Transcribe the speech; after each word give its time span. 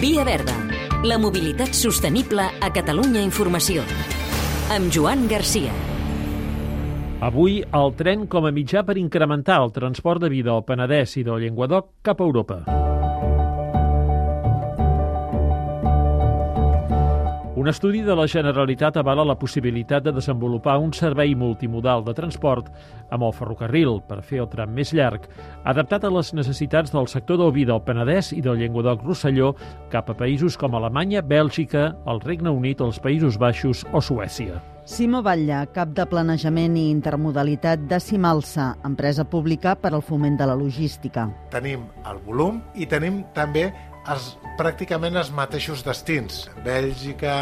Via 0.00 0.24
Verda. 0.24 0.52
La 1.08 1.16
mobilitat 1.16 1.72
sostenible 1.72 2.44
a 2.60 2.68
Catalunya 2.68 3.22
Informació. 3.24 3.80
Amb 4.68 4.92
Joan 4.92 5.24
Garcia. 5.30 5.72
Avui, 7.24 7.62
el 7.64 7.94
tren 7.96 8.26
com 8.28 8.44
a 8.44 8.52
mitjà 8.52 8.84
per 8.84 8.98
incrementar 9.00 9.56
el 9.64 9.72
transport 9.72 10.20
de 10.20 10.28
vida 10.28 10.52
al 10.52 10.66
Penedès 10.68 11.16
i 11.16 11.24
del 11.24 11.40
Llenguadoc 11.46 11.94
cap 12.04 12.20
a 12.20 12.28
Europa. 12.28 12.85
Un 17.66 17.70
estudi 17.70 17.98
de 18.06 18.14
la 18.14 18.28
Generalitat 18.30 18.94
avala 19.00 19.24
la 19.26 19.34
possibilitat 19.34 20.04
de 20.04 20.12
desenvolupar 20.14 20.76
un 20.78 20.92
servei 20.94 21.32
multimodal 21.34 22.04
de 22.06 22.12
transport 22.14 22.68
amb 23.10 23.24
el 23.26 23.32
ferrocarril 23.34 23.96
per 24.06 24.20
fer 24.22 24.38
el 24.44 24.46
tram 24.52 24.70
més 24.70 24.92
llarg, 24.94 25.24
adaptat 25.66 26.06
a 26.06 26.12
les 26.14 26.30
necessitats 26.38 26.94
del 26.94 27.10
sector 27.10 27.40
del 27.40 27.50
vi 27.56 27.64
del 27.66 27.82
Penedès 27.82 28.30
i 28.36 28.38
del 28.44 28.60
Llenguadoc-Rosselló 28.60 29.50
cap 29.90 30.14
a 30.14 30.14
països 30.14 30.54
com 30.54 30.78
Alemanya, 30.78 31.24
Bèlgica, 31.26 31.88
el 32.06 32.22
Regne 32.22 32.54
Unit, 32.54 32.86
els 32.86 33.02
Països 33.02 33.34
Baixos 33.34 33.82
o 33.90 33.98
Suècia. 33.98 34.62
Simo 34.86 35.18
Batlle, 35.26 35.64
cap 35.74 35.90
de 35.90 36.06
Planejament 36.06 36.78
i 36.78 36.84
Intermodalitat 36.92 37.88
de 37.90 37.98
Simalsa, 37.98 38.76
empresa 38.86 39.26
pública 39.26 39.74
per 39.74 39.90
al 39.90 40.06
foment 40.06 40.38
de 40.38 40.46
la 40.46 40.54
logística. 40.54 41.26
Tenim 41.50 41.88
el 42.06 42.22
volum 42.22 42.62
i 42.78 42.86
tenim 42.86 43.24
també 43.34 43.72
els, 44.12 44.32
pràcticament 44.58 45.18
els 45.18 45.32
mateixos 45.34 45.84
destins. 45.86 46.46
Bèlgica, 46.64 47.36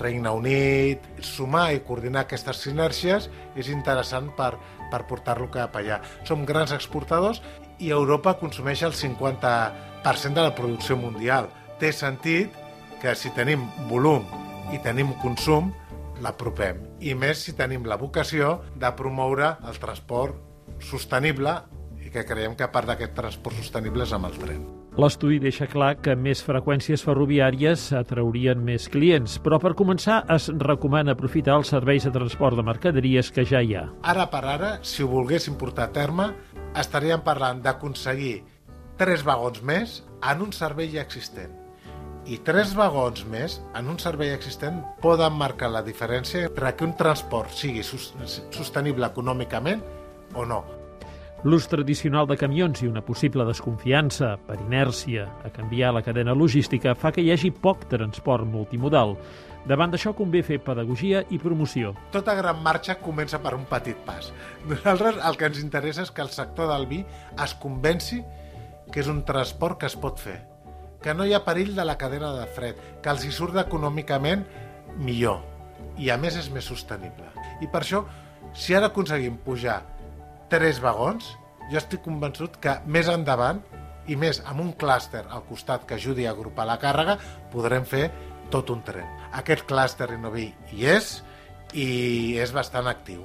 Regne 0.00 0.32
Unit... 0.34 1.10
Sumar 1.24 1.70
i 1.74 1.82
coordinar 1.86 2.24
aquestes 2.24 2.64
sinèrgies 2.66 3.28
és 3.56 3.70
interessant 3.72 4.30
per, 4.36 4.54
per 4.92 5.04
portar-lo 5.10 5.48
cap 5.52 5.76
allà. 5.78 6.00
Som 6.28 6.44
grans 6.48 6.74
exportadors 6.76 7.40
i 7.82 7.90
Europa 7.94 8.36
consumeix 8.40 8.84
el 8.86 8.94
50% 8.94 10.34
de 10.34 10.44
la 10.44 10.54
producció 10.54 10.98
mundial. 11.00 11.48
Té 11.80 11.92
sentit 11.92 12.52
que 13.02 13.14
si 13.18 13.32
tenim 13.36 13.64
volum 13.90 14.26
i 14.72 14.80
tenim 14.84 15.12
consum, 15.22 15.72
l'apropem. 16.22 16.78
I 17.02 17.14
més 17.18 17.42
si 17.42 17.56
tenim 17.58 17.84
la 17.88 17.98
vocació 18.00 18.60
de 18.78 18.90
promoure 18.96 19.56
el 19.66 19.82
transport 19.82 20.80
sostenible 20.84 21.58
i 22.04 22.12
que 22.14 22.24
creiem 22.28 22.56
que 22.58 22.70
part 22.70 22.90
d'aquest 22.90 23.16
transport 23.18 23.60
sostenible 23.60 24.06
és 24.06 24.14
amb 24.14 24.30
el 24.30 24.40
tren. 24.40 24.64
L'estudi 24.94 25.40
deixa 25.42 25.66
clar 25.66 25.96
que 25.98 26.12
més 26.14 26.38
freqüències 26.46 27.02
ferroviàries 27.02 27.88
atraurien 27.98 28.60
més 28.62 28.84
clients, 28.86 29.40
però 29.42 29.58
per 29.58 29.72
començar 29.74 30.20
es 30.30 30.46
recomana 30.62 31.16
aprofitar 31.16 31.56
els 31.58 31.72
serveis 31.74 32.06
de 32.06 32.12
transport 32.14 32.54
de 32.54 32.62
mercaderies 32.62 33.32
que 33.34 33.42
ja 33.42 33.58
hi 33.58 33.74
ha. 33.74 33.88
Ara 34.06 34.28
per 34.30 34.44
ara, 34.52 34.70
si 34.86 35.02
ho 35.02 35.08
volguéssim 35.10 35.56
portar 35.58 35.88
a 35.88 35.92
terme, 35.96 36.28
estaríem 36.78 37.24
parlant 37.26 37.64
d'aconseguir 37.64 38.36
tres 39.00 39.26
vagons 39.26 39.58
més 39.66 39.96
en 40.30 40.46
un 40.46 40.54
servei 40.54 40.92
ja 40.94 41.02
existent. 41.02 41.50
I 42.30 42.38
tres 42.46 42.76
vagons 42.78 43.26
més 43.26 43.58
en 43.74 43.90
un 43.90 43.98
servei 43.98 44.30
existent 44.30 44.78
poden 45.02 45.34
marcar 45.34 45.72
la 45.74 45.82
diferència 45.82 46.46
entre 46.46 46.70
que 46.78 46.86
un 46.86 46.94
transport 46.94 47.50
sigui 47.50 47.82
sostenible 47.82 49.10
econòmicament 49.10 49.82
o 50.38 50.46
no. 50.46 50.62
L'ús 51.44 51.66
tradicional 51.68 52.24
de 52.24 52.38
camions 52.40 52.80
i 52.80 52.86
una 52.88 53.02
possible 53.04 53.44
desconfiança 53.44 54.30
per 54.46 54.54
inèrcia 54.62 55.26
a 55.44 55.50
canviar 55.52 55.90
la 55.92 56.00
cadena 56.00 56.32
logística 56.32 56.94
fa 56.96 57.10
que 57.12 57.20
hi 57.20 57.28
hagi 57.34 57.50
poc 57.52 57.82
transport 57.90 58.48
multimodal. 58.48 59.12
Davant 59.68 59.92
d'això 59.92 60.14
convé 60.16 60.40
fer 60.40 60.56
pedagogia 60.64 61.20
i 61.28 61.40
promoció. 61.42 61.92
Tota 62.16 62.32
gran 62.38 62.64
marxa 62.64 62.96
comença 62.96 63.42
per 63.44 63.52
un 63.58 63.68
petit 63.68 64.00
pas. 64.08 64.32
Nosaltres 64.72 65.20
el 65.20 65.36
que 65.36 65.52
ens 65.52 65.60
interessa 65.60 66.08
és 66.08 66.16
que 66.16 66.24
el 66.24 66.32
sector 66.32 66.72
del 66.72 66.88
vi 66.88 67.04
es 67.04 67.56
convenci 67.60 68.22
que 68.88 69.04
és 69.04 69.12
un 69.12 69.20
transport 69.28 69.82
que 69.82 69.92
es 69.92 70.00
pot 70.00 70.16
fer, 70.16 70.40
que 71.04 71.12
no 71.12 71.28
hi 71.28 71.36
ha 71.36 71.44
perill 71.44 71.76
de 71.76 71.84
la 71.84 71.98
cadena 72.00 72.32
de 72.38 72.48
fred, 72.56 72.80
que 73.04 73.12
els 73.12 73.28
hi 73.28 73.36
surt 73.36 73.60
econòmicament 73.60 74.48
millor 74.96 75.44
i 76.00 76.08
a 76.08 76.16
més 76.16 76.40
és 76.40 76.48
més 76.48 76.64
sostenible. 76.64 77.28
I 77.60 77.68
per 77.68 77.84
això, 77.84 78.06
si 78.56 78.72
ara 78.72 78.88
aconseguim 78.88 79.36
pujar 79.44 79.82
tres 80.52 80.80
vagons, 80.82 81.34
jo 81.70 81.80
estic 81.80 82.04
convençut 82.04 82.58
que 82.62 82.78
més 82.86 83.08
endavant, 83.08 83.62
i 84.08 84.16
més 84.20 84.40
amb 84.44 84.60
un 84.60 84.72
clúster 84.76 85.24
al 85.30 85.44
costat 85.48 85.86
que 85.88 85.96
ajudi 85.96 86.26
a 86.26 86.34
agrupar 86.34 86.66
la 86.68 86.78
càrrega, 86.80 87.16
podrem 87.52 87.86
fer 87.88 88.10
tot 88.52 88.70
un 88.74 88.82
tren. 88.84 89.06
Aquest 89.32 89.64
clúster 89.68 90.10
Innovi 90.14 90.50
hi 90.72 90.86
és 90.92 91.16
i 91.72 92.36
és 92.40 92.52
bastant 92.54 92.88
actiu. 92.90 93.24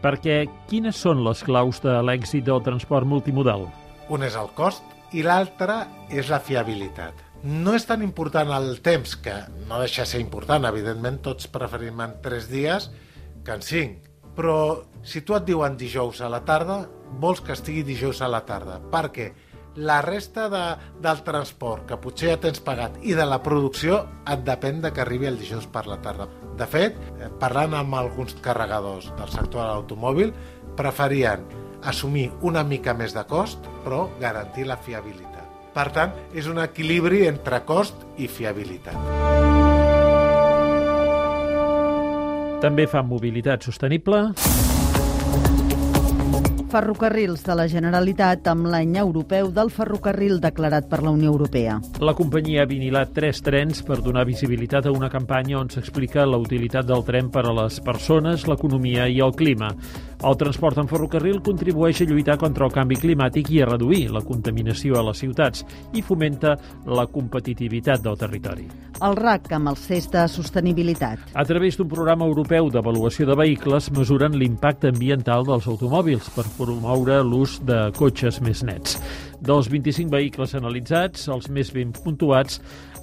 Perquè 0.00 0.44
quines 0.68 0.96
són 0.96 1.24
les 1.24 1.42
claus 1.44 1.80
de 1.84 1.96
l'èxit 2.04 2.44
del 2.46 2.62
transport 2.64 3.08
multimodal? 3.08 3.66
Un 4.08 4.24
és 4.24 4.36
el 4.36 4.52
cost 4.56 4.84
i 5.16 5.24
l'altre 5.26 5.82
és 6.12 6.30
la 6.32 6.40
fiabilitat. 6.40 7.26
No 7.42 7.72
és 7.76 7.86
tan 7.88 8.02
important 8.04 8.50
el 8.52 8.74
temps, 8.84 9.16
que 9.16 9.34
no 9.68 9.80
deixa 9.80 10.04
de 10.04 10.10
ser 10.12 10.20
important, 10.20 10.66
evidentment 10.68 11.20
tots 11.24 11.48
preferim 11.48 12.00
en 12.04 12.18
3 12.22 12.48
dies 12.52 12.90
que 13.44 13.56
en 13.56 13.64
5, 13.64 14.09
però 14.36 14.82
si 15.02 15.22
tu 15.22 15.36
et 15.36 15.46
diuen 15.46 15.76
dijous 15.80 16.20
a 16.20 16.28
la 16.32 16.42
tarda, 16.44 16.82
vols 17.20 17.40
que 17.44 17.54
estigui 17.56 17.82
dijous 17.86 18.20
a 18.22 18.28
la 18.30 18.44
tarda, 18.46 18.78
perquè 18.92 19.30
la 19.76 20.00
resta 20.02 20.48
de, 20.50 20.64
del 21.00 21.22
transport 21.22 21.86
que 21.88 21.98
potser 22.02 22.32
ja 22.32 22.40
tens 22.42 22.60
pagat 22.64 22.98
i 23.06 23.14
de 23.14 23.26
la 23.26 23.40
producció 23.42 24.02
et 24.28 24.42
depèn 24.46 24.82
de 24.82 24.90
que 24.92 25.04
arribi 25.04 25.30
el 25.30 25.38
dijous 25.38 25.68
per 25.70 25.86
la 25.86 26.00
tarda. 26.02 26.26
De 26.58 26.66
fet, 26.66 26.98
eh, 27.18 27.30
parlant 27.40 27.76
amb 27.78 27.94
alguns 27.96 28.34
carregadors 28.42 29.10
del 29.16 29.32
sector 29.32 29.62
de 29.62 29.68
l'automòbil, 29.70 30.34
preferien 30.76 31.46
assumir 31.86 32.30
una 32.42 32.64
mica 32.64 32.94
més 32.94 33.14
de 33.16 33.24
cost, 33.24 33.64
però 33.84 34.08
garantir 34.20 34.66
la 34.68 34.76
fiabilitat. 34.76 35.46
Per 35.74 35.88
tant, 35.94 36.14
és 36.34 36.50
un 36.50 36.58
equilibri 36.58 37.26
entre 37.30 37.62
cost 37.64 38.06
i 38.18 38.28
fiabilitat. 38.28 39.69
També 42.60 42.84
fa 42.84 43.00
mobilitat 43.00 43.64
sostenible. 43.64 44.18
Ferrocarrils 46.70 47.40
de 47.42 47.54
la 47.56 47.64
Generalitat 47.72 48.44
amb 48.52 48.68
l'any 48.68 48.92
europeu 49.00 49.48
del 49.56 49.72
ferrocarril 49.72 50.36
declarat 50.44 50.84
per 50.90 51.00
la 51.02 51.10
Unió 51.16 51.32
Europea. 51.32 51.78
La 52.04 52.12
companyia 52.14 52.62
ha 52.62 52.68
vinilat 52.68 53.14
tres 53.16 53.40
trens 53.42 53.80
per 53.82 53.98
donar 54.04 54.26
visibilitat 54.28 54.86
a 54.86 54.92
una 54.92 55.08
campanya 55.08 55.56
on 55.58 55.72
s'explica 55.72 56.28
la 56.28 56.38
utilitat 56.38 56.86
del 56.86 57.02
tren 57.08 57.32
per 57.32 57.46
a 57.48 57.56
les 57.62 57.80
persones, 57.80 58.44
l'economia 58.46 59.08
i 59.08 59.18
el 59.24 59.32
clima. 59.32 59.72
El 60.20 60.36
transport 60.36 60.76
en 60.76 60.88
ferrocarril 60.88 61.38
contribueix 61.40 62.02
a 62.02 62.06
lluitar 62.10 62.36
contra 62.40 62.66
el 62.66 62.74
canvi 62.74 62.98
climàtic 63.00 63.48
i 63.54 63.62
a 63.62 63.68
reduir 63.70 64.10
la 64.12 64.20
contaminació 64.20 64.98
a 65.00 65.04
les 65.06 65.22
ciutats 65.22 65.64
i 65.96 66.02
fomenta 66.04 66.56
la 66.84 67.06
competitivitat 67.08 68.04
del 68.04 68.18
territori. 68.20 68.66
El 69.00 69.16
RAC 69.16 69.48
amb 69.56 69.72
el 69.72 69.78
CES 69.80 70.10
de 70.12 70.26
sostenibilitat. 70.28 71.32
A 71.32 71.46
través 71.48 71.78
d'un 71.80 71.88
programa 71.88 72.28
europeu 72.28 72.68
d'avaluació 72.68 73.24
de 73.30 73.38
vehicles 73.40 73.88
mesuren 73.96 74.36
l'impacte 74.36 74.92
ambiental 74.92 75.48
dels 75.48 75.70
automòbils 75.72 76.28
per 76.36 76.44
promoure 76.58 77.22
l'ús 77.24 77.56
de 77.64 77.86
cotxes 77.96 78.42
més 78.44 78.60
nets. 78.60 79.00
Dels 79.40 79.70
25 79.72 80.12
vehicles 80.12 80.54
analitzats, 80.58 81.28
els 81.32 81.48
més 81.48 81.72
ben 81.72 81.94
puntuats 81.96 82.60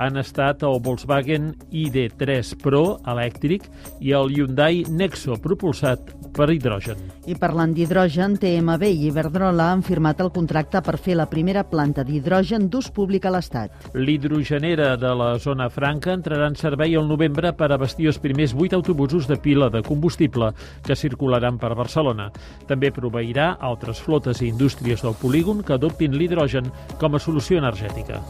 han 0.00 0.16
estat 0.16 0.62
el 0.64 0.78
Volkswagen 0.84 1.50
ID3 1.74 2.54
Pro 2.62 2.84
elèctric 3.10 3.66
i 4.00 4.14
el 4.16 4.30
Hyundai 4.32 4.84
Nexo 4.88 5.36
propulsat 5.42 6.14
per 6.36 6.46
hidrogen. 6.54 6.98
I 7.28 7.34
parlant 7.38 7.74
d'hidrogen, 7.74 8.36
TMB 8.40 8.86
i 8.86 9.08
Iberdrola 9.10 9.66
han 9.74 9.82
firmat 9.84 10.22
el 10.22 10.30
contracte 10.32 10.80
per 10.86 10.96
fer 11.02 11.16
la 11.18 11.26
primera 11.30 11.64
planta 11.68 12.04
d'hidrogen 12.06 12.68
d'ús 12.70 12.90
públic 12.94 13.26
a 13.26 13.34
l'Estat. 13.34 13.90
L'hidrogenera 13.98 14.94
de 15.00 15.10
la 15.18 15.32
zona 15.42 15.68
franca 15.70 16.14
entrarà 16.14 16.48
en 16.48 16.56
servei 16.56 16.94
el 16.96 17.08
novembre 17.10 17.52
per 17.58 17.70
abastir 17.74 18.08
els 18.12 18.20
primers 18.22 18.54
8 18.54 18.78
autobusos 18.78 19.26
de 19.28 19.36
pila 19.36 19.68
de 19.74 19.82
combustible 19.82 20.52
que 20.86 20.96
circularan 20.96 21.58
per 21.58 21.74
Barcelona. 21.74 22.30
També 22.70 22.92
proveirà 22.94 23.56
altres 23.60 24.00
flotes 24.00 24.40
i 24.40 24.48
indústries 24.48 25.02
del 25.02 25.18
polígon 25.20 25.64
que 25.66 25.76
adoptin 25.76 26.16
l'hidrogen 26.20 26.68
com 27.00 27.16
a 27.16 27.22
solució 27.22 27.58
energètica. 27.58 28.20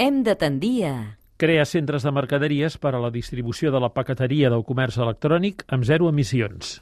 Hem 0.00 0.22
de 0.24 0.34
tendir 0.34 0.76
a... 0.88 0.94
Crea 1.40 1.64
centres 1.68 2.04
de 2.04 2.12
mercaderies 2.12 2.78
per 2.80 2.94
a 2.96 3.00
la 3.00 3.10
distribució 3.12 3.68
de 3.72 3.80
la 3.80 3.90
paqueteria 3.92 4.48
del 4.52 4.64
comerç 4.64 4.96
electrònic 5.00 5.64
amb 5.68 5.84
zero 5.88 6.08
emissions. 6.08 6.78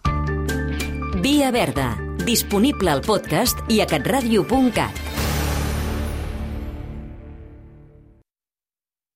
Via 1.22 1.50
Verda, 1.50 1.90
disponible 2.22 2.94
al 2.94 3.02
podcast 3.02 3.66
i 3.74 3.82
a 3.82 3.90
catradio.cat. 3.90 5.07